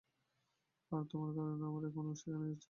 আর 0.91 1.03
তোমার 1.11 1.31
কারণে 1.35 1.63
আমরা 1.65 1.85
এখন 1.89 2.05
সেখানেই 2.15 2.49
যাচ্ছি। 2.51 2.59